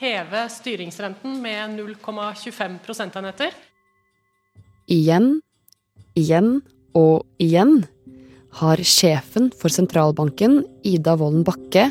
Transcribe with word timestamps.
heve 0.00 0.48
styringsrenten 0.50 1.42
med 1.42 1.78
0,25 1.78 2.78
prosentenheter. 2.86 3.54
Igjen, 4.90 5.40
igjen 6.18 6.58
og 6.94 7.24
igjen 7.40 7.84
har 8.60 8.78
sjefen 8.86 9.50
for 9.58 9.72
sentralbanken, 9.72 10.62
Ida 10.86 11.16
Wolden 11.18 11.44
Bakke, 11.46 11.88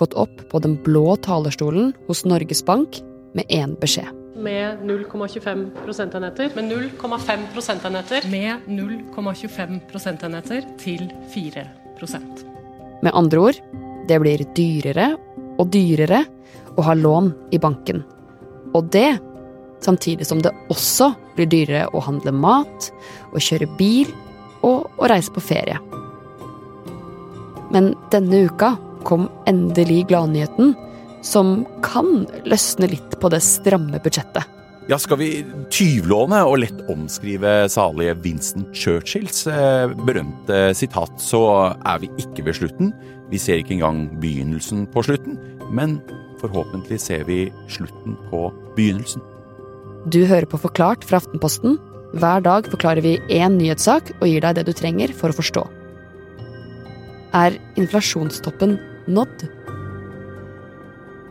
gått 0.00 0.14
opp 0.16 0.46
på 0.50 0.60
den 0.64 0.78
blå 0.84 1.16
talerstolen 1.24 1.92
hos 2.06 2.24
Norges 2.28 2.62
Bank 2.64 3.00
med 3.36 3.44
én 3.52 3.74
beskjed. 3.80 4.08
Med 4.36 4.82
0,25 4.84 5.66
prosentenheter. 5.84 6.52
Med 6.56 6.72
0,5 6.72 7.46
prosentenheter. 7.54 8.26
Med 8.30 8.66
0,25 8.68 9.80
prosentenheter 9.90 10.66
til 10.80 11.08
4% 11.32 12.44
Med 13.02 13.12
andre 13.12 13.38
ord, 13.40 13.60
det 14.08 14.20
blir 14.20 14.44
dyrere 14.56 15.14
og 15.56 15.70
dyrere 15.74 16.24
å 16.76 16.84
ha 16.84 16.94
lån 16.96 17.32
i 17.56 17.60
banken. 17.62 18.02
Og 18.76 18.90
det 18.92 19.16
samtidig 19.84 20.26
som 20.26 20.40
det 20.42 20.54
også 20.72 21.12
blir 21.36 21.48
dyrere 21.50 21.86
å 21.94 22.02
handle 22.04 22.32
mat, 22.34 22.90
å 23.32 23.42
kjøre 23.42 23.68
bil 23.78 24.10
og 24.66 24.88
å 24.98 25.10
reise 25.10 25.32
på 25.32 25.44
ferie. 25.44 25.78
Men 27.74 27.94
denne 28.12 28.46
uka 28.46 28.74
kom 29.06 29.28
endelig 29.46 30.06
gladnyheten, 30.10 30.74
som 31.26 31.64
kan 31.82 32.26
løsne 32.46 32.90
litt 32.90 33.16
på 33.20 33.30
det 33.32 33.42
stramme 33.44 34.00
budsjettet. 34.02 34.55
Ja, 34.86 35.00
skal 35.02 35.18
vi 35.18 35.30
tyvlåne 35.74 36.44
og 36.46 36.60
lett 36.62 36.82
omskrive 36.92 37.64
salige 37.72 38.12
Winston 38.22 38.68
Churchills 38.70 39.42
eh, 39.50 39.90
berømte 40.06 40.60
sitat, 40.78 41.16
så 41.18 41.40
er 41.74 42.04
vi 42.04 42.10
ikke 42.22 42.44
ved 42.46 42.54
slutten. 42.60 42.92
Vi 43.26 43.40
ser 43.42 43.58
ikke 43.58 43.74
engang 43.80 44.04
begynnelsen 44.22 44.84
på 44.94 45.02
slutten, 45.08 45.40
men 45.74 45.98
forhåpentlig 46.38 47.00
ser 47.02 47.26
vi 47.26 47.48
slutten 47.66 48.14
på 48.30 48.44
begynnelsen. 48.78 49.26
Du 50.06 50.22
hører 50.22 50.46
på 50.46 50.62
Forklart 50.62 51.02
fra 51.02 51.18
Aftenposten. 51.18 51.80
Hver 52.14 52.46
dag 52.46 52.70
forklarer 52.70 53.02
vi 53.02 53.18
én 53.26 53.58
nyhetssak 53.58 54.14
og 54.20 54.28
gir 54.30 54.46
deg 54.46 54.60
det 54.60 54.68
du 54.70 54.74
trenger 54.76 55.10
for 55.10 55.34
å 55.34 55.40
forstå. 55.42 55.66
Er 57.34 57.58
inflasjonstoppen 57.74 58.78
nådd? 59.10 59.48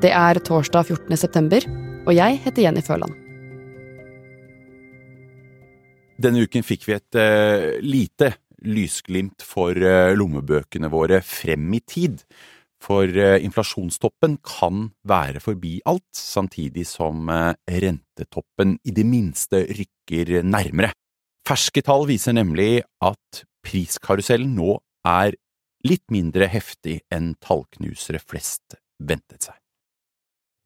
Det 0.04 0.12
er 0.12 0.44
torsdag 0.44 0.92
14. 0.92 1.22
september, 1.24 1.64
og 2.04 2.18
jeg 2.20 2.44
heter 2.44 2.68
Jenny 2.68 2.84
Føland. 2.84 3.16
Denne 6.16 6.46
uken 6.48 6.64
fikk 6.64 6.86
vi 6.88 6.96
et 6.96 7.18
uh, 7.20 7.76
lite 7.84 8.32
lysglimt 8.66 9.44
for 9.44 9.76
uh, 9.76 10.14
lommebøkene 10.16 10.88
våre 10.92 11.20
frem 11.26 11.68
i 11.76 11.82
tid. 11.84 12.22
For 12.80 13.10
uh, 13.10 13.36
inflasjonstoppen 13.44 14.38
kan 14.46 14.88
være 15.08 15.42
forbi 15.44 15.82
alt, 15.90 16.08
samtidig 16.16 16.86
som 16.88 17.28
rentetoppen 17.28 18.78
i 18.88 18.96
det 18.96 19.06
minste 19.08 19.66
rykker 19.68 20.40
nærmere. 20.48 20.94
Ferske 21.46 21.84
tall 21.86 22.08
viser 22.10 22.34
nemlig 22.38 22.80
at 23.04 23.44
priskarusellen 23.66 24.56
nå 24.56 24.80
er 25.06 25.36
litt 25.86 26.08
mindre 26.14 26.48
heftig 26.50 27.02
enn 27.14 27.36
tallknusere 27.44 28.22
flest 28.24 28.80
ventet 28.98 29.50
seg. 29.50 29.60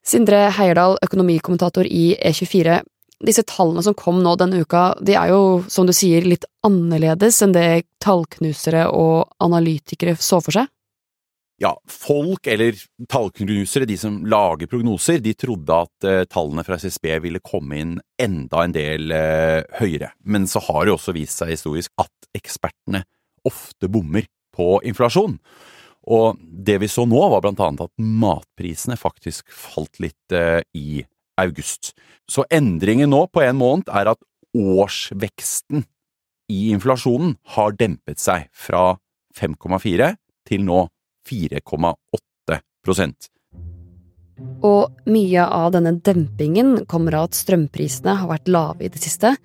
Sindre 0.05 0.45
Heierdal, 0.55 0.95
økonomikommentator 1.03 1.89
i 1.89 2.13
E24 2.15 2.79
disse 3.25 3.43
tallene 3.47 3.83
som 3.83 3.95
kom 3.97 4.21
nå 4.23 4.35
denne 4.39 4.61
uka, 4.63 4.93
de 5.03 5.15
er 5.19 5.33
jo, 5.33 5.61
som 5.67 5.87
du 5.87 5.93
sier, 5.95 6.25
litt 6.27 6.47
annerledes 6.65 7.41
enn 7.43 7.55
det 7.55 7.85
tallknusere 8.03 8.87
og 8.95 9.29
analytikere 9.43 10.15
så 10.19 10.39
for 10.43 10.55
seg? 10.55 10.69
Ja, 11.59 11.73
folk, 11.91 12.47
eller 12.47 12.77
tallknusere, 13.11 13.83
de 13.83 13.97
som 13.99 14.21
lager 14.31 14.69
prognoser, 14.71 15.19
de 15.19 15.33
trodde 15.35 15.75
at 15.75 16.07
uh, 16.07 16.21
tallene 16.31 16.63
fra 16.63 16.77
SSB 16.79 17.09
ville 17.25 17.41
komme 17.43 17.81
inn 17.81 17.97
enda 18.15 18.63
en 18.63 18.75
del 18.75 19.11
eh, 19.11 19.59
høyere. 19.81 20.13
Men 20.23 20.47
så 20.47 20.61
har 20.69 20.87
det 20.87 20.93
også 20.95 21.15
vist 21.15 21.41
seg 21.41 21.51
historisk 21.51 21.91
at 21.99 22.31
ekspertene 22.39 23.03
ofte 23.47 23.91
bommer 23.91 24.27
på 24.55 24.79
inflasjon. 24.87 25.35
Og 26.07 26.39
det 26.39 26.79
vi 26.79 26.87
så 26.91 27.03
nå, 27.07 27.19
var 27.31 27.43
blant 27.43 27.59
annet 27.63 27.83
at 27.89 27.93
matprisene 27.99 28.95
faktisk 28.99 29.51
falt 29.51 29.99
litt 30.03 30.35
eh, 30.35 30.61
i 30.79 31.03
august. 31.39 31.93
Så 32.29 32.45
endringen 32.53 33.09
nå 33.13 33.25
på 33.33 33.43
en 33.45 33.57
måned 33.59 33.89
er 33.89 34.11
at 34.11 34.21
årsveksten 34.57 35.85
i 36.49 36.69
inflasjonen 36.73 37.35
har 37.55 37.75
dempet 37.77 38.21
seg 38.21 38.47
fra 38.53 38.97
5,4 39.37 40.15
til 40.49 40.63
nå 40.65 40.87
4,8% 41.29 43.27
Og 44.65 45.11
mye 45.13 45.43
av 45.45 45.73
denne 45.75 45.93
dempingen 46.01 46.85
kommer 46.89 47.19
av 47.19 47.29
at 47.29 47.37
strømprisene 47.37 48.17
har 48.21 48.31
vært 48.31 48.49
lave 48.49 48.87
i 48.87 48.91
det 48.91 49.01
siste. 49.03 49.35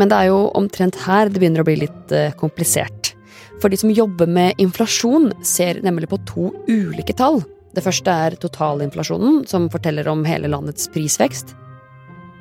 Men 0.00 0.10
det 0.10 0.18
er 0.18 0.30
jo 0.30 0.42
omtrent 0.56 0.96
her 1.06 1.28
det 1.28 1.40
begynner 1.40 1.64
å 1.64 1.68
bli 1.68 1.78
litt 1.82 2.12
eh, 2.16 2.34
komplisert. 2.36 3.14
For 3.60 3.68
de 3.68 3.76
som 3.80 3.92
jobber 3.92 4.28
med 4.28 4.60
inflasjon, 4.60 5.32
ser 5.44 5.82
nemlig 5.84 6.08
på 6.08 6.20
to 6.28 6.50
ulike 6.68 7.16
tall. 7.16 7.42
Det 7.74 7.84
første 7.84 8.10
er 8.10 8.36
totalinflasjonen, 8.40 9.44
som 9.46 9.68
forteller 9.70 10.08
om 10.10 10.24
hele 10.26 10.50
landets 10.50 10.88
prisvekst. 10.90 11.54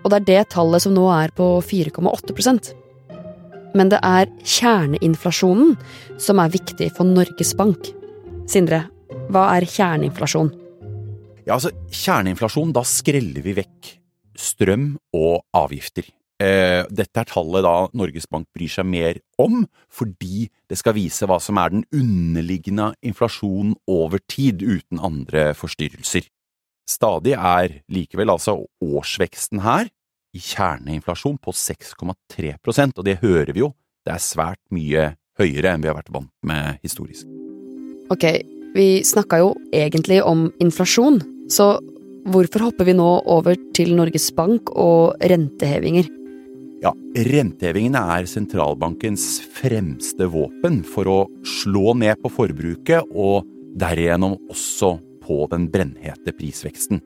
Og 0.03 0.12
det 0.12 0.22
er 0.22 0.28
det 0.29 0.51
tallet 0.56 0.84
som 0.84 0.95
nå 0.95 1.06
er 1.12 1.34
på 1.35 1.59
4,8% 1.66 2.72
Men 3.78 3.91
det 3.91 4.00
er 4.01 4.31
kjerneinflasjonen 4.41 5.75
som 6.18 6.39
er 6.41 6.53
viktig 6.56 6.89
for 6.95 7.06
Norges 7.06 7.53
Bank. 7.57 7.91
Sindre, 8.50 8.85
hva 9.29 9.45
er 9.57 9.68
kjerneinflasjon? 9.69 10.50
Ja, 11.45 11.57
altså, 11.57 11.72
Kjerneinflasjon, 11.89 12.73
da 12.73 12.84
skreller 12.85 13.41
vi 13.45 13.56
vekk 13.57 13.94
strøm 14.39 14.91
og 15.18 15.44
avgifter. 15.57 16.06
Eh, 16.39 16.85
dette 16.88 17.19
er 17.19 17.27
tallet 17.27 17.66
da 17.66 17.73
Norges 18.00 18.27
Bank 18.31 18.47
bryr 18.55 18.72
seg 18.72 18.88
mer 18.88 19.17
om, 19.41 19.66
fordi 19.91 20.47
det 20.72 20.77
skal 20.79 20.95
vise 20.95 21.27
hva 21.27 21.35
som 21.44 21.59
er 21.59 21.73
den 21.73 21.83
underliggende 21.91 22.94
inflasjonen 23.03 23.73
over 23.91 24.23
tid, 24.31 24.63
uten 24.63 25.01
andre 25.03 25.50
forstyrrelser. 25.59 26.29
Stadig 26.89 27.35
er 27.35 27.81
likevel 27.91 28.31
altså 28.31 28.55
årsveksten 28.81 29.61
her 29.66 29.89
i 30.33 30.39
kjerneinflasjon 30.41 31.38
på 31.44 31.51
6,3% 31.51 33.01
og 33.01 33.06
det 33.06 33.19
hører 33.21 33.51
vi 33.51 33.66
jo, 33.66 33.73
det 34.07 34.16
er 34.16 34.23
svært 34.23 34.61
mye 34.73 35.11
høyere 35.39 35.73
enn 35.73 35.83
vi 35.83 35.91
har 35.91 35.97
vært 35.97 36.13
vant 36.13 36.31
med 36.47 36.79
historisk. 36.85 37.27
Ok, 38.09 38.25
vi 38.77 38.88
snakka 39.06 39.41
jo 39.44 39.51
egentlig 39.75 40.21
om 40.25 40.47
inflasjon, 40.63 41.19
så 41.51 41.75
hvorfor 42.29 42.69
hopper 42.69 42.88
vi 42.88 42.95
nå 42.97 43.09
over 43.27 43.59
til 43.75 43.91
Norges 43.97 44.31
Bank 44.38 44.71
og 44.71 45.19
rentehevinger? 45.19 46.07
Ja, 46.79 46.94
Rentehevingene 47.12 48.00
er 48.16 48.28
sentralbankens 48.29 49.41
fremste 49.51 50.29
våpen 50.31 50.79
for 50.88 51.09
å 51.12 51.17
slå 51.44 51.91
ned 52.00 52.22
på 52.23 52.31
forbruket 52.31 53.09
og 53.12 53.50
derigjennom 53.79 54.38
også 54.47 54.94
på 55.25 55.41
den 55.51 55.68
brennhete 55.73 56.31
prisveksten. 56.38 57.01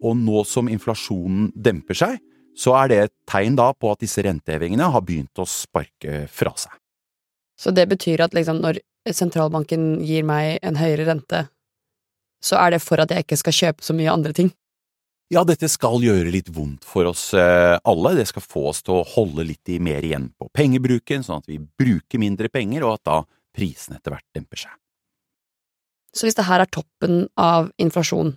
Og 0.00 0.16
nå 0.16 0.46
som 0.48 0.70
inflasjonen 0.72 1.50
demper 1.52 2.00
seg, 2.00 2.16
så 2.56 2.72
er 2.80 2.88
det 2.88 3.00
et 3.02 3.14
tegn 3.28 3.58
da 3.60 3.68
på 3.76 3.92
at 3.92 4.00
disse 4.00 4.24
rentehevingene 4.24 4.88
har 4.94 5.04
begynt 5.04 5.44
å 5.44 5.44
sparke 5.44 6.24
fra 6.32 6.54
seg. 6.56 6.72
Så 7.60 7.76
det 7.76 7.84
betyr 7.92 8.24
at 8.24 8.36
liksom 8.36 8.62
når 8.64 8.80
sentralbanken 9.12 9.98
gir 10.08 10.24
meg 10.24 10.56
en 10.64 10.80
høyere 10.80 11.04
rente, 11.10 11.46
så 12.40 12.56
er 12.64 12.76
det 12.76 12.84
for 12.84 13.04
at 13.04 13.12
jeg 13.12 13.28
ikke 13.28 13.44
skal 13.44 13.60
kjøpe 13.60 13.84
så 13.84 13.96
mye 13.96 14.12
andre 14.12 14.32
ting? 14.36 14.50
Ja, 15.32 15.42
dette 15.42 15.66
skal 15.66 16.04
gjøre 16.04 16.30
litt 16.30 16.52
vondt 16.54 16.84
for 16.86 17.08
oss 17.10 17.32
eh, 17.34 17.74
alle. 17.82 18.12
Det 18.14 18.28
skal 18.30 18.44
få 18.44 18.68
oss 18.70 18.84
til 18.86 19.00
å 19.00 19.06
holde 19.16 19.42
litt 19.48 19.72
mer 19.82 20.04
igjen 20.06 20.28
på 20.38 20.46
pengebruken, 20.54 21.24
sånn 21.26 21.42
at 21.42 21.48
vi 21.50 21.58
bruker 21.58 22.22
mindre 22.22 22.50
penger, 22.52 22.86
og 22.86 23.00
at 23.00 23.08
da 23.08 23.16
prisene 23.56 23.98
etter 23.98 24.14
hvert 24.14 24.28
demper 24.36 24.60
seg. 24.62 24.76
Så 26.14 26.28
hvis 26.28 26.38
det 26.38 26.46
her 26.46 26.62
er 26.62 26.70
toppen 26.70 27.24
av 27.34 27.72
inflasjon, 27.82 28.36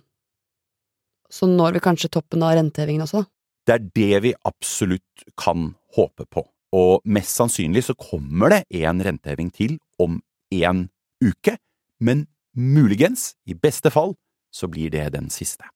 så 1.30 1.46
når 1.46 1.78
vi 1.78 1.84
kanskje 1.84 2.10
toppen 2.10 2.42
av 2.42 2.56
rentehevingen 2.58 3.06
også? 3.06 3.22
Det 3.68 3.76
er 3.76 3.86
det 3.94 4.22
vi 4.26 4.34
absolutt 4.50 5.24
kan 5.38 5.70
håpe 5.94 6.26
på, 6.26 6.42
og 6.74 7.06
mest 7.06 7.38
sannsynlig 7.38 7.84
så 7.86 7.94
kommer 7.94 8.56
det 8.56 8.64
en 8.82 9.04
renteheving 9.06 9.54
til 9.54 9.78
om 10.02 10.18
en 10.58 10.88
uke, 11.22 11.54
men 12.02 12.26
muligens, 12.58 13.36
i 13.46 13.54
beste 13.54 13.94
fall, 13.94 14.16
så 14.50 14.66
blir 14.66 14.90
det 14.90 15.12
den 15.14 15.30
siste. 15.30 15.70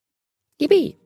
Jippi! 0.58 1.03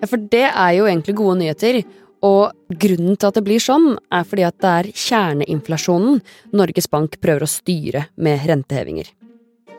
Ja, 0.00 0.08
for 0.10 0.20
det 0.20 0.46
er 0.50 0.72
jo 0.76 0.88
egentlig 0.88 1.16
gode 1.18 1.38
nyheter. 1.40 1.80
Og 2.26 2.78
grunnen 2.80 3.16
til 3.16 3.28
at 3.28 3.36
det 3.36 3.44
blir 3.46 3.62
sånn, 3.62 3.94
er 4.10 4.24
fordi 4.26 4.46
at 4.48 4.56
det 4.62 4.72
er 4.72 4.92
kjerneinflasjonen 4.92 6.22
Norges 6.56 6.88
Bank 6.90 7.18
prøver 7.22 7.44
å 7.44 7.50
styre 7.50 8.06
med 8.16 8.46
rentehevinger. 8.48 9.10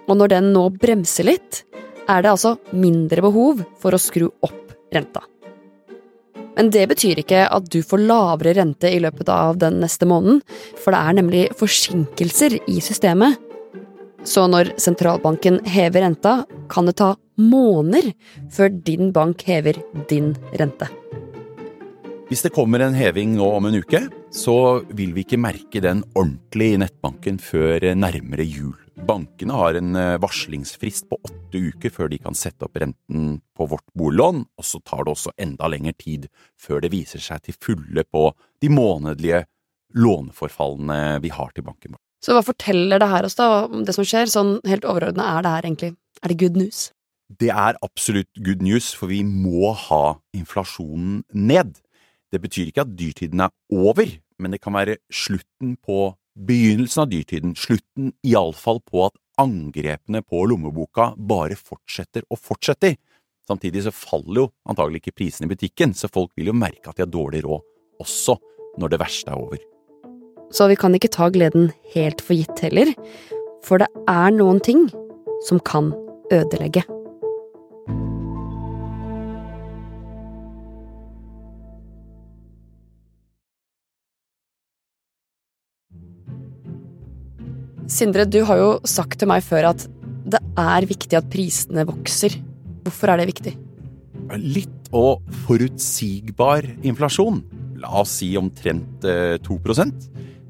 Og 0.07 0.19
når 0.19 0.35
den 0.35 0.51
nå 0.55 0.67
bremser 0.77 1.27
litt, 1.27 1.63
er 2.07 2.23
det 2.23 2.31
altså 2.31 2.55
mindre 2.71 3.25
behov 3.25 3.65
for 3.81 3.95
å 3.95 3.99
skru 3.99 4.29
opp 4.45 4.77
renta. 4.95 5.25
Men 6.57 6.71
det 6.73 6.87
betyr 6.89 7.19
ikke 7.21 7.43
at 7.53 7.67
du 7.69 7.83
får 7.85 8.01
lavere 8.07 8.55
rente 8.57 8.89
i 8.89 9.01
løpet 9.03 9.29
av 9.29 9.59
den 9.61 9.77
neste 9.83 10.07
måneden, 10.09 10.39
for 10.79 10.95
det 10.95 11.01
er 11.01 11.17
nemlig 11.19 11.43
forsinkelser 11.59 12.57
i 12.65 12.79
systemet. 12.81 13.37
Så 14.25 14.47
når 14.49 14.73
sentralbanken 14.81 15.59
hever 15.69 16.07
renta, 16.07 16.39
kan 16.71 16.89
det 16.89 16.97
ta 16.97 17.13
måneder 17.37 18.11
før 18.53 18.73
din 18.85 19.13
bank 19.15 19.45
hever 19.47 19.79
din 20.09 20.33
rente. 20.57 20.89
Hvis 22.27 22.43
det 22.43 22.51
kommer 22.51 22.83
en 22.83 22.97
heving 22.97 23.37
nå 23.37 23.45
om 23.55 23.69
en 23.69 23.77
uke, 23.79 24.01
så 24.35 24.83
vil 24.91 25.13
vi 25.15 25.23
ikke 25.23 25.39
merke 25.39 25.79
den 25.79 26.01
ordentlig 26.11 26.73
i 26.73 26.79
nettbanken 26.81 27.37
før 27.39 27.85
nærmere 27.95 28.43
jul. 28.43 28.75
Bankene 29.07 29.55
har 29.55 29.77
en 29.77 29.95
eh, 29.95 30.17
varslingsfrist 30.19 31.05
på 31.07 31.19
åtte 31.21 31.61
uker 31.69 31.93
før 31.93 32.09
de 32.11 32.19
kan 32.19 32.35
sette 32.35 32.65
opp 32.65 32.75
renten 32.81 33.37
på 33.55 33.67
vårt 33.71 33.85
boliglån, 33.95 34.41
og 34.57 34.65
så 34.67 34.81
tar 34.83 35.05
det 35.05 35.13
også 35.13 35.35
enda 35.39 35.69
lengre 35.71 35.93
tid 35.95 36.27
før 36.59 36.83
det 36.83 36.91
viser 36.91 37.23
seg 37.23 37.45
til 37.45 37.55
fulle 37.55 38.03
på 38.03 38.25
de 38.59 38.73
månedlige 38.73 39.45
låneforfallene 39.95 41.21
vi 41.23 41.31
har 41.31 41.55
til 41.55 41.63
banken 41.69 41.95
vår. 41.95 42.03
Så 42.25 42.35
hva 42.35 42.43
forteller 42.43 42.99
det 42.99 43.11
her 43.13 43.29
oss 43.29 43.37
da 43.39 43.47
om 43.69 43.85
det 43.87 43.95
som 43.95 44.03
skjer? 44.03 44.27
Sånn 44.27 44.57
helt 44.67 44.83
overordna, 44.89 45.37
er 45.37 45.45
det 45.45 45.55
her 45.55 45.71
egentlig 45.71 45.95
Er 46.25 46.33
det 46.33 46.39
good 46.41 46.57
news? 46.57 46.87
Det 47.27 47.49
er 47.51 47.75
absolutt 47.83 48.29
good 48.39 48.61
news, 48.63 48.93
for 48.95 49.11
vi 49.11 49.19
må 49.27 49.73
ha 49.75 50.17
inflasjonen 50.35 51.25
ned. 51.35 51.75
Det 52.31 52.39
betyr 52.43 52.69
ikke 52.71 52.85
at 52.85 52.95
dyrtiden 52.95 53.43
er 53.43 53.51
over, 53.73 54.07
men 54.39 54.55
det 54.55 54.61
kan 54.63 54.75
være 54.77 54.95
slutten 55.11 55.75
på 55.83 56.13
begynnelsen 56.37 57.03
av 57.03 57.11
dyrtiden, 57.11 57.55
slutten 57.57 58.13
iallfall 58.23 58.79
på 58.87 59.07
at 59.09 59.17
angrepene 59.41 60.23
på 60.23 60.45
lommeboka 60.49 61.11
bare 61.17 61.57
fortsetter 61.59 62.23
og 62.31 62.39
fortsetter. 62.39 62.95
Samtidig 63.47 63.85
så 63.85 63.95
faller 63.95 64.45
jo 64.45 64.49
antagelig 64.67 65.03
ikke 65.03 65.17
prisene 65.19 65.47
i 65.47 65.53
butikken, 65.53 65.95
så 65.95 66.07
folk 66.11 66.31
vil 66.37 66.51
jo 66.51 66.57
merke 66.57 66.87
at 66.89 66.97
de 66.97 67.05
har 67.05 67.11
dårlig 67.11 67.43
råd 67.45 67.63
også 68.03 68.37
når 68.79 68.93
det 68.93 69.01
verste 69.03 69.33
er 69.33 69.41
over. 69.41 69.59
Så 70.55 70.67
vi 70.71 70.79
kan 70.79 70.95
ikke 70.95 71.11
ta 71.11 71.27
gleden 71.33 71.73
helt 71.95 72.23
for 72.23 72.37
gitt 72.39 72.63
heller, 72.63 72.93
for 73.67 73.83
det 73.83 73.91
er 74.07 74.31
noen 74.35 74.63
ting 74.63 74.87
som 75.47 75.59
kan 75.59 75.91
ødelegge. 76.31 76.85
Sindre, 87.87 88.25
du 88.27 88.41
har 88.43 88.59
jo 88.59 88.71
sagt 88.87 89.19
til 89.21 89.29
meg 89.31 89.45
før 89.47 89.69
at 89.71 89.87
det 90.27 90.41
er 90.59 90.87
viktig 90.89 91.15
at 91.15 91.29
prisene 91.31 91.85
vokser. 91.87 92.35
Hvorfor 92.83 93.13
er 93.13 93.21
det 93.21 93.29
viktig? 93.31 93.53
Litt 94.43 94.89
og 94.95 95.23
forutsigbar 95.45 96.67
inflasjon, 96.87 97.39
la 97.79 97.93
oss 98.01 98.17
si 98.19 98.33
omtrent 98.39 99.03
2 99.03 99.57
eh, 99.71 99.89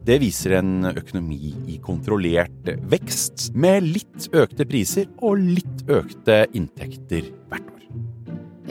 det 0.07 0.22
viser 0.24 0.56
en 0.62 0.88
økonomi 0.88 1.51
i 1.68 1.78
kontrollert 1.84 2.69
vekst, 2.88 3.50
med 3.54 3.83
litt 3.83 4.30
økte 4.31 4.66
priser 4.66 5.10
og 5.19 5.42
litt 5.42 5.83
økte 5.92 6.45
inntekter 6.56 7.28
hvert 7.51 7.74
år. 7.74 7.83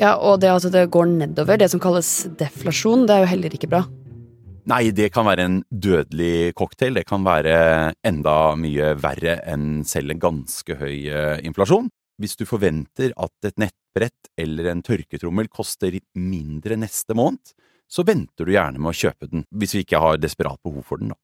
Ja, 0.01 0.15
og 0.17 0.41
det 0.41 0.51
at 0.55 0.67
det 0.73 0.87
går 0.93 1.11
nedover, 1.13 1.61
det 1.61 1.69
som 1.73 1.83
kalles 1.83 2.27
deflasjon, 2.41 3.05
det 3.07 3.15
er 3.15 3.27
jo 3.27 3.31
heller 3.35 3.59
ikke 3.59 3.71
bra. 3.71 3.85
Nei, 4.67 4.91
det 4.91 5.13
kan 5.15 5.29
være 5.29 5.45
en 5.47 5.61
dødelig 5.71 6.55
cocktail. 6.59 6.97
Det 6.99 7.07
kan 7.07 7.23
være 7.23 7.59
enda 8.07 8.57
mye 8.59 8.97
verre 8.99 9.37
enn 9.47 9.85
selv 9.87 10.11
en 10.11 10.23
ganske 10.25 10.79
høy 10.81 11.07
eh, 11.07 11.45
inflasjon. 11.47 11.87
Hvis 12.19 12.35
du 12.41 12.43
forventer 12.49 13.13
at 13.15 13.47
et 13.47 13.61
nettbrett 13.63 14.33
eller 14.41 14.73
en 14.73 14.83
tørketrommel 14.83 15.47
koster 15.53 15.95
mindre 16.19 16.79
neste 16.81 17.15
måned, 17.15 17.53
så 17.87 18.03
venter 18.09 18.49
du 18.49 18.57
gjerne 18.57 18.83
med 18.83 18.91
å 18.91 18.99
kjøpe 18.99 19.29
den, 19.31 19.45
hvis 19.55 19.77
vi 19.77 19.85
ikke 19.85 20.01
har 20.03 20.19
desperat 20.19 20.59
behov 20.67 20.83
for 20.89 20.99
den, 20.99 21.15
da. 21.15 21.21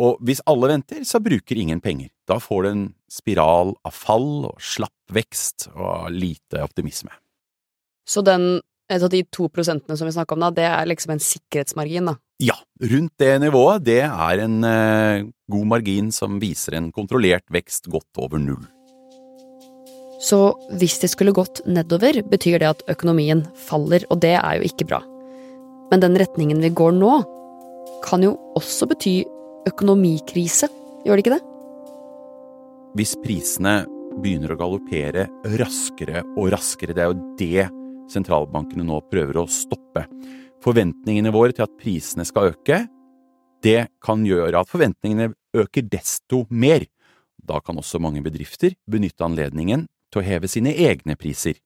Og 0.00 0.20
hvis 0.24 0.40
alle 0.48 0.70
venter, 0.70 1.02
så 1.04 1.18
bruker 1.20 1.58
ingen 1.58 1.82
penger. 1.82 2.12
Da 2.30 2.38
får 2.40 2.62
du 2.62 2.68
en 2.70 2.84
spiral 3.10 3.74
av 3.84 3.92
fall 3.92 4.46
og 4.46 4.62
slapp 4.62 5.12
vekst 5.12 5.66
og 5.74 6.14
lite 6.14 6.62
optimisme. 6.62 7.10
Så 8.08 8.22
den 8.24 8.62
de 8.88 9.20
to 9.30 9.46
prosentene 9.52 9.94
som 9.98 10.08
vi 10.08 10.14
snakka 10.14 10.34
om 10.34 10.42
da, 10.42 10.50
det 10.54 10.66
er 10.66 10.88
liksom 10.88 11.12
en 11.14 11.22
sikkerhetsmargin, 11.22 12.08
da? 12.10 12.16
Rundt 12.80 13.12
det 13.20 13.32
nivået. 13.42 13.84
Det 13.84 14.00
er 14.06 14.40
en 14.40 14.64
eh, 14.64 15.26
god 15.52 15.66
margin 15.68 16.08
som 16.12 16.38
viser 16.40 16.78
en 16.78 16.88
kontrollert 16.92 17.44
vekst 17.52 17.90
godt 17.92 18.20
over 18.20 18.40
null. 18.40 18.62
Så 20.20 20.38
hvis 20.76 20.98
det 21.00 21.10
skulle 21.12 21.34
gått 21.36 21.62
nedover, 21.68 22.22
betyr 22.28 22.58
det 22.60 22.68
at 22.68 22.82
økonomien 22.92 23.42
faller, 23.68 24.04
og 24.12 24.20
det 24.24 24.34
er 24.36 24.58
jo 24.58 24.68
ikke 24.68 24.88
bra. 24.88 25.00
Men 25.92 26.00
den 26.04 26.16
retningen 26.20 26.60
vi 26.60 26.72
går 26.76 26.92
nå, 26.96 27.20
kan 28.04 28.24
jo 28.24 28.34
også 28.56 28.88
bety 28.88 29.14
økonomikrise, 29.68 30.68
gjør 31.04 31.18
det 31.18 31.24
ikke 31.24 31.36
det? 31.36 31.44
Hvis 32.96 33.16
prisene 33.22 33.74
begynner 34.20 34.54
å 34.54 34.60
galoppere 34.60 35.28
raskere 35.60 36.24
og 36.34 36.50
raskere, 36.56 36.96
det 36.96 37.04
er 37.04 37.12
jo 37.12 37.34
det 37.40 37.68
sentralbankene 38.12 38.84
nå 38.88 39.00
prøver 39.12 39.40
å 39.40 39.48
stoppe. 39.50 40.06
Forventningene 40.60 41.32
våre 41.32 41.54
til 41.56 41.64
at 41.64 41.76
prisene 41.80 42.26
skal 42.28 42.52
øke, 42.52 42.82
det 43.64 43.88
kan 44.04 44.24
gjøre 44.24 44.60
at 44.60 44.68
forventningene 44.68 45.32
øker 45.56 45.86
desto 45.88 46.44
mer. 46.50 46.84
Da 47.40 47.60
kan 47.64 47.80
også 47.80 48.00
mange 48.00 48.22
bedrifter 48.24 48.76
benytte 48.90 49.24
anledningen 49.24 49.86
til 50.12 50.20
å 50.20 50.26
heve 50.26 50.48
sine 50.48 50.74
egne 50.76 51.16
priser. 51.20 51.56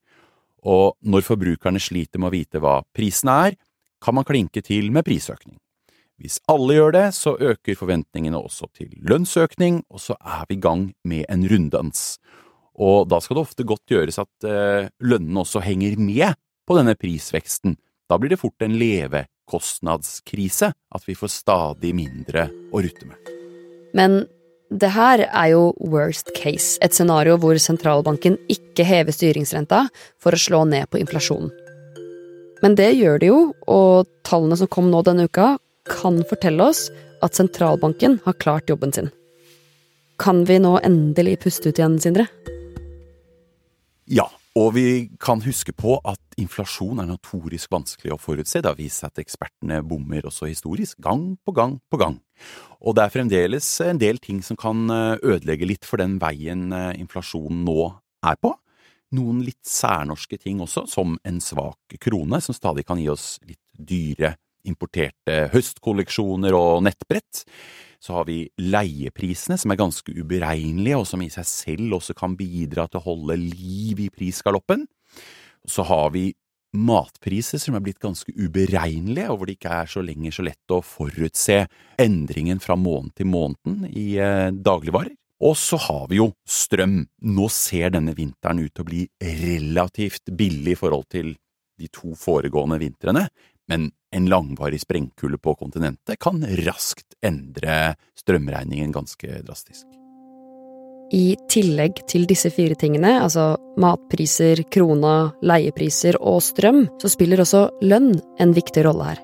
Og 0.65 0.95
når 1.05 1.27
forbrukerne 1.27 1.83
sliter 1.83 2.23
med 2.23 2.31
å 2.31 2.35
vite 2.35 2.63
hva 2.63 2.81
prisene 2.95 3.35
er, 3.49 3.59
kan 4.03 4.17
man 4.17 4.27
klinke 4.27 4.63
til 4.65 4.91
med 4.95 5.07
prisøkning. 5.07 5.59
Hvis 6.21 6.39
alle 6.51 6.77
gjør 6.77 6.95
det, 6.95 7.07
så 7.17 7.35
øker 7.35 7.79
forventningene 7.79 8.39
også 8.39 8.69
til 8.77 8.93
lønnsøkning, 9.03 9.83
og 9.91 10.01
så 10.01 10.15
er 10.21 10.45
vi 10.49 10.59
i 10.59 10.63
gang 10.63 10.87
med 11.03 11.27
en 11.29 11.47
runddans. 11.51 12.05
Og 12.75 13.09
da 13.11 13.19
skal 13.23 13.39
det 13.39 13.45
ofte 13.49 13.67
godt 13.67 13.91
gjøres 13.91 14.21
at 14.23 14.47
eh, 14.47 14.91
lønnene 15.03 15.43
også 15.43 15.63
henger 15.65 15.99
med 15.99 16.39
på 16.67 16.79
denne 16.79 16.95
prisveksten. 16.99 17.77
Da 18.11 18.19
blir 18.21 18.35
det 18.35 18.41
fort 18.41 18.63
en 18.63 18.77
levekostnadskrise, 18.79 20.73
at 20.75 21.09
vi 21.09 21.17
får 21.17 21.33
stadig 21.33 21.95
mindre 21.97 22.49
å 22.73 22.83
rutte 22.85 23.09
med. 23.09 23.33
Men 23.97 24.25
det 24.75 24.91
her 24.93 25.23
er 25.25 25.49
jo 25.55 25.71
worst 25.79 26.33
case, 26.37 26.77
et 26.85 26.97
scenario 26.97 27.39
hvor 27.41 27.57
sentralbanken 27.63 28.37
ikke 28.51 28.85
hever 28.85 29.15
styringsrenta 29.15 29.87
for 30.21 30.35
å 30.35 30.41
slå 30.41 30.65
ned 30.69 30.91
på 30.91 31.01
inflasjonen. 31.01 31.53
Men 32.65 32.77
det 32.79 32.95
gjør 32.97 33.21
det 33.21 33.29
jo, 33.29 33.41
og 33.69 34.09
tallene 34.25 34.57
som 34.57 34.71
kom 34.73 34.89
nå 34.93 35.03
denne 35.05 35.29
uka, 35.29 35.55
kan 35.89 36.23
fortelle 36.29 36.65
oss 36.73 36.87
at 37.25 37.37
sentralbanken 37.37 38.19
har 38.25 38.41
klart 38.41 38.73
jobben 38.73 38.93
sin. 38.93 39.11
Kan 40.21 40.45
vi 40.49 40.61
nå 40.63 40.79
endelig 40.85 41.41
puste 41.45 41.69
ut 41.69 41.81
igjen, 41.81 41.99
Sindre? 42.01 42.29
Ja, 44.09 44.29
og 44.55 44.69
vi 44.77 44.89
kan 45.19 45.41
huske 45.43 45.73
på 45.75 45.97
at 46.07 46.37
inflasjon 46.39 47.01
er 47.03 47.09
notorisk 47.09 47.73
vanskelig 47.75 48.13
å 48.15 48.21
forutse. 48.23 48.61
Det 48.63 48.71
har 48.71 48.79
vist 48.79 49.03
seg 49.03 49.11
at 49.11 49.23
ekspertene 49.25 49.81
bommer 49.87 50.29
også 50.29 50.47
historisk, 50.47 51.01
gang 51.03 51.33
på 51.43 51.55
gang 51.57 51.81
på 51.91 51.99
gang. 51.99 52.21
Og 52.79 52.95
det 52.95 53.05
er 53.05 53.15
fremdeles 53.15 53.67
en 53.83 53.99
del 53.99 54.21
ting 54.23 54.43
som 54.47 54.59
kan 54.59 54.87
eh, 54.91 55.17
ødelegge 55.23 55.67
litt 55.67 55.89
for 55.89 56.03
den 56.03 56.21
veien 56.23 56.69
eh, 56.71 56.93
inflasjonen 57.03 57.65
nå 57.67 57.89
er 58.27 58.39
på. 58.39 58.55
Noen 59.15 59.43
litt 59.47 59.63
særnorske 59.67 60.39
ting 60.39 60.63
også, 60.63 60.87
som 60.91 61.19
en 61.27 61.43
svak 61.43 61.99
krone, 62.03 62.41
som 62.43 62.55
stadig 62.55 62.87
kan 62.87 63.03
gi 63.03 63.11
oss 63.11 63.37
litt 63.47 63.63
dyre 63.75 64.37
importerte 64.71 65.49
høstkolleksjoner 65.53 66.55
og 66.57 66.85
nettbrett. 66.87 67.43
Så 68.03 68.17
har 68.19 68.29
vi 68.29 68.39
leieprisene, 68.61 69.59
som 69.61 69.73
er 69.73 69.81
ganske 69.81 70.15
uberegnelige, 70.15 71.01
og 71.01 71.09
som 71.09 71.23
i 71.25 71.31
seg 71.33 71.49
selv 71.49 71.99
også 71.99 72.17
kan 72.19 72.37
bidra 72.39 72.87
til 72.89 73.01
å 73.01 73.07
holde 73.09 73.39
liv 73.41 74.05
i 74.07 74.11
prisgaloppen. 74.13 74.87
Så 75.69 75.87
har 75.89 76.11
vi 76.15 76.31
matpriser 76.75 77.61
som 77.63 77.77
er 77.77 77.85
blitt 77.85 78.03
ganske 78.03 78.33
uberegnelige, 78.35 79.29
og 79.31 79.39
hvor 79.39 79.49
det 79.49 79.59
ikke 79.59 79.77
er 79.83 79.91
så 79.91 80.03
lenger 80.05 80.35
så 80.35 80.47
lett 80.47 80.75
å 80.75 80.83
forutse 80.85 81.61
endringen 82.01 82.63
fra 82.63 82.77
måned 82.79 83.15
til 83.19 83.31
måneden 83.31 83.87
i 83.91 84.15
eh, 84.19 84.51
dagligvarer. 84.51 85.15
Og 85.45 85.57
så 85.59 85.77
har 85.89 86.07
vi 86.11 86.21
jo 86.21 86.31
strøm. 86.49 87.03
Nå 87.27 87.49
ser 87.53 87.93
denne 87.95 88.15
vinteren 88.17 88.63
ut 88.63 88.73
til 88.73 88.85
å 88.85 88.89
bli 88.89 89.03
relativt 89.43 90.31
billig 90.33 90.77
i 90.77 90.79
forhold 90.79 91.09
til 91.13 91.35
de 91.81 91.89
to 91.91 92.13
foregående 92.15 92.79
vintrene, 92.79 93.25
men 93.71 93.91
en 94.15 94.31
langvarig 94.31 94.81
sprengkulde 94.85 95.41
på 95.43 95.57
kontinentet 95.59 96.21
kan 96.23 96.45
raskt 96.67 97.17
endre 97.25 97.95
strømregningen 98.21 98.93
ganske 98.95 99.43
drastisk. 99.47 99.87
I 101.15 101.37
tillegg 101.53 102.01
til 102.09 102.25
disse 102.27 102.49
fire 102.51 102.77
tingene, 102.79 103.19
altså 103.21 103.55
matpriser, 103.81 104.65
krona, 104.73 105.35
leiepriser 105.45 106.17
og 106.21 106.41
strøm, 106.43 106.87
så 107.03 107.11
spiller 107.13 107.43
også 107.45 107.67
lønn 107.85 108.15
en 108.41 108.55
viktig 108.57 108.87
rolle 108.87 109.13
her. 109.13 109.21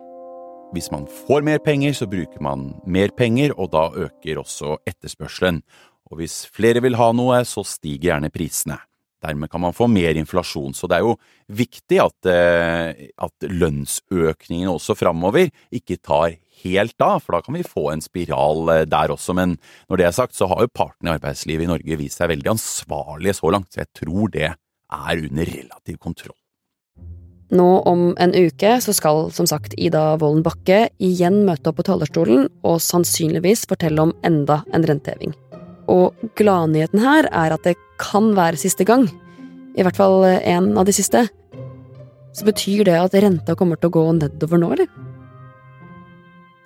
Hvis 0.75 0.91
man 0.93 1.09
får 1.27 1.43
mer 1.43 1.59
penger, 1.65 1.97
så 1.97 2.07
bruker 2.07 2.43
man 2.45 2.69
mer 2.87 3.11
penger, 3.17 3.57
og 3.57 3.73
da 3.73 3.89
øker 3.91 4.39
også 4.39 4.77
etterspørselen. 4.87 5.65
Og 6.11 6.21
hvis 6.21 6.45
flere 6.53 6.83
vil 6.85 6.99
ha 7.01 7.11
noe, 7.17 7.41
så 7.49 7.65
stiger 7.67 8.11
gjerne 8.11 8.31
prisene. 8.35 8.79
Dermed 9.21 9.51
kan 9.53 9.61
man 9.61 9.77
få 9.77 9.89
mer 9.91 10.17
inflasjon. 10.17 10.75
Så 10.77 10.89
det 10.89 10.99
er 10.99 11.07
jo 11.07 11.17
viktig 11.53 12.01
at, 12.03 12.31
eh, 12.31 13.11
at 13.21 13.49
lønnsøkningene 13.49 14.73
også 14.73 14.97
framover 14.99 15.51
ikke 15.75 16.01
tar 16.01 16.39
helt 16.65 17.05
av, 17.05 17.21
for 17.25 17.37
da 17.37 17.43
kan 17.45 17.57
vi 17.57 17.67
få 17.67 17.91
en 17.93 18.05
spiral 18.05 18.73
eh, 18.75 18.87
der 18.89 19.13
også. 19.13 19.37
Men 19.37 19.57
når 19.89 20.01
det 20.01 20.09
er 20.09 20.17
sagt, 20.17 20.37
så 20.37 20.49
har 20.51 20.65
jo 20.65 20.75
partene 20.75 21.13
i 21.13 21.17
arbeidslivet 21.19 21.67
i 21.67 21.73
Norge 21.73 22.01
vist 22.01 22.21
seg 22.21 22.33
veldig 22.33 22.55
ansvarlige 22.57 23.39
så 23.41 23.53
langt, 23.53 23.73
så 23.73 23.85
jeg 23.85 23.93
tror 24.03 24.33
det 24.35 24.51
er 24.51 25.25
under 25.31 25.53
relativ 25.57 26.01
kontroll. 26.01 26.37
Nå 27.51 27.67
om 27.91 28.13
en 28.23 28.31
uke 28.31 28.77
så 28.79 28.93
skal 28.95 29.25
som 29.35 29.49
sagt 29.51 29.75
Ida 29.75 30.15
Wolden 30.23 30.45
Bakke 30.47 30.85
igjen 31.03 31.43
møte 31.49 31.73
opp 31.73 31.81
på 31.81 31.89
talerstolen 31.89 32.47
og 32.63 32.79
sannsynligvis 32.85 33.67
fortelle 33.71 34.07
om 34.07 34.15
enda 34.27 34.63
en 34.71 34.87
renteheving. 34.87 35.35
Og 35.91 36.31
gladnyheten 36.39 37.03
her 37.03 37.29
er 37.29 37.57
at 37.57 37.67
det 37.67 37.77
kan 38.01 38.31
være 38.37 38.61
siste 38.61 38.87
gang. 38.87 39.09
I 39.77 39.85
hvert 39.87 39.99
fall 39.99 40.25
en 40.27 40.73
av 40.79 40.87
de 40.87 40.95
siste. 40.95 41.27
Så 42.35 42.47
betyr 42.47 42.85
det 42.87 42.99
at 42.99 43.17
renta 43.23 43.57
kommer 43.59 43.79
til 43.81 43.91
å 43.91 43.97
gå 43.99 44.05
nedover 44.21 44.61
nå, 44.63 44.71
eller? 44.77 44.91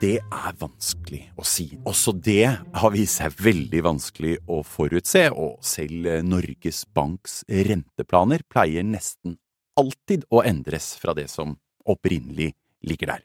Det 0.05 0.19
er 0.21 0.57
vanskelig 0.61 1.23
å 1.41 1.45
si. 1.49 1.71
Også 1.89 2.13
det 2.13 2.51
har 2.53 2.93
vist 2.93 3.23
seg 3.23 3.37
veldig 3.41 3.81
vanskelig 3.87 4.35
å 4.53 4.61
forutse, 4.67 5.31
og 5.33 5.57
selv 5.65 6.11
Norges 6.27 6.83
Banks 6.93 7.41
renteplaner 7.49 8.45
pleier 8.51 8.85
nesten 8.85 9.39
alltid 9.81 10.27
å 10.29 10.43
endres 10.45 10.93
fra 11.01 11.15
det 11.17 11.31
som 11.33 11.57
opprinnelig 11.89 12.53
ligger 12.85 13.15
der. 13.15 13.25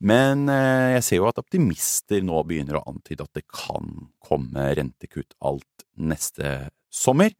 Men 0.00 0.48
eh, 0.52 0.94
jeg 0.96 1.04
ser 1.06 1.20
jo 1.20 1.28
at 1.30 1.40
optimister 1.40 2.24
nå 2.24 2.42
begynner 2.48 2.80
å 2.80 2.86
antyde 2.90 3.26
at 3.26 3.38
det 3.38 3.44
kan 3.52 4.08
komme 4.24 4.70
rentekutt 4.78 5.36
alt 5.44 5.86
neste 5.94 6.70
sommer. 6.92 7.34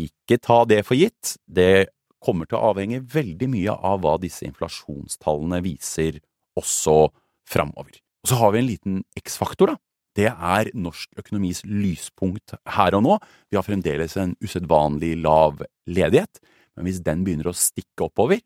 Ikke 0.00 0.40
ta 0.42 0.62
det 0.68 0.82
for 0.88 0.98
gitt. 0.98 1.36
Det 1.46 1.88
kommer 2.24 2.48
til 2.48 2.58
å 2.58 2.72
avhenge 2.72 3.02
veldig 3.12 3.48
mye 3.52 3.74
av 3.74 4.02
hva 4.02 4.16
disse 4.20 4.46
inflasjonstallene 4.48 5.60
viser 5.64 6.18
også 6.58 7.12
framover. 7.48 8.00
Og 8.24 8.30
så 8.30 8.38
har 8.40 8.54
vi 8.54 8.62
en 8.62 8.70
liten 8.70 9.02
X-faktor, 9.20 9.74
da. 9.74 9.80
Det 10.14 10.30
er 10.30 10.70
norsk 10.78 11.18
økonomis 11.18 11.64
lyspunkt 11.66 12.54
her 12.76 12.94
og 12.94 13.02
nå. 13.04 13.16
Vi 13.50 13.58
har 13.58 13.66
fremdeles 13.66 14.14
en 14.22 14.36
usedvanlig 14.44 15.16
lav 15.24 15.58
ledighet, 15.90 16.38
men 16.78 16.86
hvis 16.86 17.02
den 17.04 17.24
begynner 17.26 17.50
å 17.50 17.58
stikke 17.58 18.06
oppover, 18.06 18.38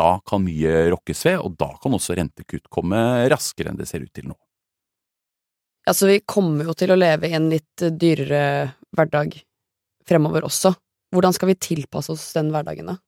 da 0.00 0.14
kan 0.26 0.42
mye 0.44 0.88
rokkes 0.94 1.26
ved, 1.28 1.42
og 1.44 1.58
da 1.60 1.70
kan 1.82 1.96
også 1.96 2.16
rentekutt 2.18 2.70
komme 2.72 3.00
raskere 3.30 3.72
enn 3.72 3.80
det 3.80 3.88
ser 3.90 4.02
ut 4.06 4.12
til 4.16 4.30
nå. 4.32 4.38
Altså, 5.88 6.10
vi 6.10 6.20
kommer 6.28 6.68
jo 6.68 6.74
til 6.76 6.92
å 6.92 6.98
leve 6.98 7.30
i 7.30 7.36
en 7.36 7.48
litt 7.52 7.84
dyrere 7.98 8.42
hverdag 8.96 9.38
fremover 10.08 10.44
også. 10.48 10.74
Hvordan 11.14 11.34
skal 11.34 11.50
vi 11.50 11.60
tilpasse 11.60 12.12
oss 12.14 12.28
den 12.36 12.52
hverdagen, 12.54 12.92
da? 12.92 12.98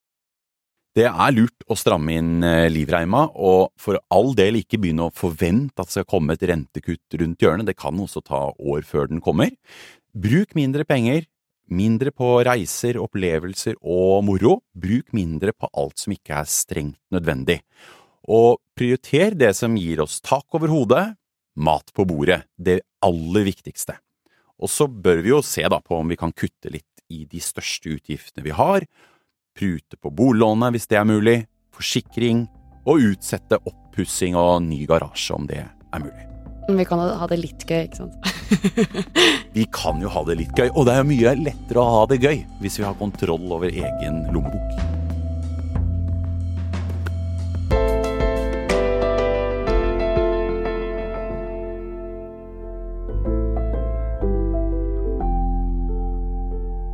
Det 0.93 1.07
er 1.09 1.33
lurt 1.33 1.65
å 1.73 1.77
stramme 1.79 2.13
inn 2.21 2.45
eh, 2.45 2.69
livreima, 2.69 3.25
og 3.33 3.73
for 3.81 3.97
all 4.13 4.35
del 4.37 4.59
ikke 4.61 4.81
begynne 4.83 5.07
å 5.09 5.15
forvente 5.17 5.81
at 5.81 5.89
det 5.89 5.97
skal 5.97 6.09
komme 6.09 6.37
et 6.37 6.45
rentekutt 6.51 7.17
rundt 7.21 7.45
hjørnet, 7.45 7.69
det 7.71 7.79
kan 7.81 7.97
også 7.97 8.21
ta 8.27 8.43
år 8.53 8.85
før 8.85 9.09
den 9.09 9.23
kommer. 9.25 9.55
Bruk 10.13 10.53
mindre 10.59 10.85
penger, 10.85 11.25
mindre 11.71 12.13
på 12.15 12.35
reiser, 12.47 12.99
opplevelser 13.01 13.79
og 13.81 14.23
moro, 14.27 14.61
bruk 14.73 15.13
mindre 15.17 15.55
på 15.55 15.71
alt 15.79 16.03
som 16.03 16.15
ikke 16.15 16.39
er 16.41 16.49
strengt 16.51 17.01
nødvendig. 17.15 17.61
Og 18.31 18.61
prioriter 18.79 19.37
det 19.39 19.53
som 19.59 19.77
gir 19.77 20.03
oss 20.05 20.21
tak 20.23 20.47
over 20.55 20.71
hodet, 20.73 21.05
mat 21.57 21.93
på 21.95 22.07
bordet, 22.09 22.43
det 22.57 22.81
aller 23.05 23.47
viktigste. 23.47 23.99
Og 24.63 24.71
så 24.71 24.87
bør 24.87 25.23
vi 25.25 25.33
jo 25.33 25.43
se 25.45 25.65
da 25.67 25.81
på 25.83 25.99
om 25.99 26.13
vi 26.13 26.19
kan 26.21 26.33
kutte 26.33 26.71
litt 26.71 26.87
i 27.13 27.25
de 27.29 27.43
største 27.43 27.97
utgiftene 27.97 28.47
vi 28.47 28.55
har, 28.57 28.87
prute 29.59 29.99
på 30.01 30.13
boliglånet 30.15 30.73
hvis 30.73 30.89
det 30.89 31.01
er 31.01 31.09
mulig, 31.09 31.39
forsikring, 31.75 32.47
og 32.89 33.05
utsette 33.13 33.61
oppussing 33.63 34.39
og 34.39 34.63
ny 34.67 34.85
garasje 34.91 35.39
om 35.39 35.47
det 35.47 35.63
er 35.63 36.03
mulig. 36.03 36.32
Vi 36.69 36.85
kan 36.87 37.01
ha 37.03 37.27
det 37.27 37.41
litt 37.41 37.65
gøy, 37.67 37.89
ikke 37.89 38.05
sant? 38.05 38.33
vi 39.57 39.67
kan 39.75 40.01
jo 40.03 40.11
ha 40.13 40.23
det 40.29 40.39
litt 40.39 40.57
gøy, 40.57 40.71
og 40.71 40.87
det 40.87 40.95
er 40.95 41.07
mye 41.09 41.37
lettere 41.41 41.83
å 41.83 41.95
ha 41.99 42.03
det 42.11 42.23
gøy 42.23 42.43
hvis 42.63 42.79
vi 42.79 42.87
har 42.87 42.99
kontroll 43.01 43.51
over 43.51 43.73
egen 43.73 44.27
lommebok. 44.31 45.01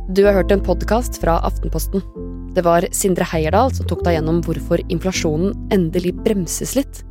Du 0.09 0.25
har 0.25 0.33
hørt 0.33 0.51
en 0.51 0.63
podkast 0.65 1.21
fra 1.21 1.37
Aftenposten. 1.47 2.01
Det 2.57 2.65
var 2.65 2.83
Sindre 2.91 3.23
Heierdal 3.29 3.69
som 3.77 3.85
tok 3.87 4.01
deg 4.03 4.17
gjennom 4.17 4.41
hvorfor 4.43 4.81
inflasjonen 4.89 5.53
endelig 5.71 6.15
bremses 6.25 6.73
litt. 6.75 7.03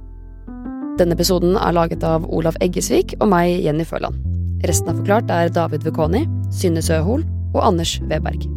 Denne 0.98 1.14
episoden 1.14 1.54
er 1.54 1.74
laget 1.76 2.02
av 2.02 2.24
Olav 2.34 2.56
Eggesvik 2.64 3.12
og 3.20 3.28
meg, 3.30 3.52
Jenny 3.62 3.84
Føland. 3.86 4.18
Resten 4.66 4.90
av 4.90 4.96
Forklart 4.98 5.28
er 5.30 5.52
David 5.54 5.84
Vekoni, 5.86 6.24
Synne 6.50 6.82
Søhol 6.82 7.22
og 7.52 7.60
Anders 7.62 7.92
Weberg. 8.10 8.48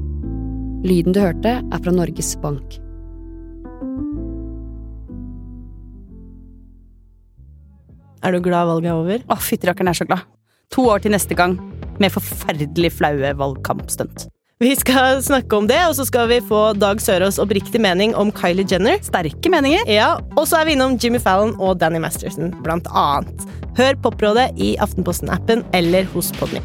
Lyden 0.82 1.14
du 1.14 1.20
hørte, 1.22 1.60
er 1.62 1.84
fra 1.86 1.94
Norges 1.94 2.34
Bank. 2.42 2.80
Er 8.26 8.34
du 8.34 8.42
glad 8.42 8.72
valget 8.72 8.90
er 8.90 8.98
over? 8.98 9.22
Å, 9.30 9.38
fytterakkeren 9.38 9.94
er 9.94 10.02
så 10.02 10.10
glad. 10.10 10.26
To 10.74 10.90
år 10.90 11.06
til 11.06 11.14
neste 11.14 11.38
gang, 11.38 11.60
med 12.02 12.14
forferdelig 12.16 12.96
flaue 12.98 13.36
valgkampstunt. 13.38 14.32
Vi 14.62 14.76
skal 14.76 15.24
snakke 15.26 15.58
om 15.58 15.66
det, 15.66 15.80
og 15.90 15.96
så 15.98 16.04
skal 16.06 16.28
vi 16.30 16.36
få 16.46 16.60
Dag 16.78 17.00
Sørås 17.02 17.40
oppriktig 17.42 17.80
mening 17.82 18.12
om 18.14 18.30
Kylie 18.30 18.62
Jenner. 18.70 19.00
Sterke 19.02 19.50
meninger. 19.50 19.88
Ja, 19.90 20.20
Og 20.38 20.46
så 20.46 20.60
er 20.60 20.68
vi 20.70 20.76
innom 20.76 21.00
Jimmy 21.02 21.18
Fallon 21.18 21.56
og 21.58 21.80
Danny 21.82 21.98
Masterson, 21.98 22.54
blant 22.62 22.86
annet. 22.94 23.48
Hør 23.80 23.98
Poprådet 24.04 24.52
i 24.62 24.76
Aftenposten-appen 24.78 25.66
eller 25.74 26.06
hos 26.14 26.30
Podmy. 26.38 26.62